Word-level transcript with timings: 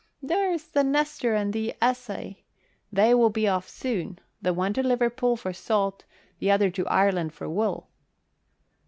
"There's 0.23 0.63
the 0.65 0.83
Nestor 0.83 1.35
and 1.35 1.53
the 1.53 1.75
Essay. 1.79 2.43
They 2.91 3.13
will 3.13 3.29
be 3.29 3.47
off 3.47 3.69
soon; 3.69 4.17
the 4.41 4.51
one 4.51 4.73
to 4.73 4.81
Liverpool 4.81 5.37
for 5.37 5.53
salt, 5.53 6.05
t' 6.39 6.49
other 6.49 6.71
to 6.71 6.87
Ireland 6.87 7.33
for 7.33 7.47
wool." 7.47 7.87